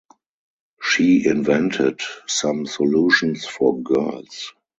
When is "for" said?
3.45-3.79